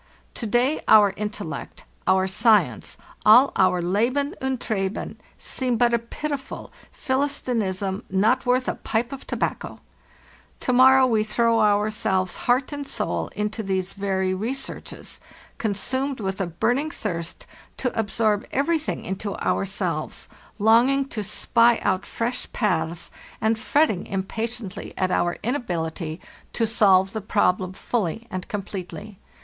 To 0.41 0.47
day 0.47 0.81
our 0.87 1.13
intellect, 1.15 1.83
our 2.07 2.27
science, 2.27 2.97
all 3.23 3.51
our 3.55 3.83
'Leben 3.83 4.33
und 4.41 4.59
Treiben,' 4.59 5.17
seem 5.37 5.77
but 5.77 5.93
a 5.93 5.99
pitiful 5.99 6.73
Philistinism, 6.91 8.01
not 8.09 8.43
worth 8.43 8.67
a 8.67 8.73
pipe 8.73 9.11
of 9.13 9.27
tobacco; 9.27 9.79
to 10.61 10.73
morrow 10.73 11.05
we 11.05 11.23
throw 11.23 11.59
ourselves 11.61 12.35
heart 12.47 12.71
and 12.71 12.87
soul 12.87 13.27
into 13.35 13.61
these 13.61 13.93
very 13.93 14.33
researches, 14.33 15.19
consumed 15.59 16.19
with 16.19 16.41
a 16.41 16.47
burning 16.47 16.89
thirst, 16.89 17.45
to 17.77 17.95
ab 17.95 18.07
sorb 18.07 18.47
everything 18.51 19.05
into 19.05 19.35
ourselves, 19.37 20.27
longing 20.57 21.07
to 21.09 21.23
spy 21.23 21.77
out 21.83 22.07
fresh 22.07 22.51
paths, 22.53 23.11
and 23.39 23.59
fretting 23.59 24.07
impatiently 24.07 24.95
at 24.97 25.11
our 25.11 25.37
inability 25.43 26.19
to 26.53 26.65
solve 26.65 27.11
4 27.11 27.21
HAKTHE 27.21 27.21
ST 27.21 27.21
MOR 27.21 27.21
TIT 27.21 27.27
the 27.27 27.29
problem 27.31 27.73
fully 27.73 28.27
and 28.31 28.47
completely. 28.47 29.19